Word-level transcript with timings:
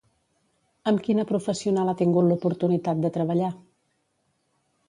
Amb 0.91 1.03
quina 1.07 1.25
professional 1.33 1.93
ha 1.93 1.95
tingut 2.01 2.29
l'oportunitat 2.31 3.05
de 3.05 3.15
treballar? 3.19 3.55